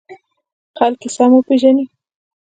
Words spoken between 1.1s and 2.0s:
سم وپېژني.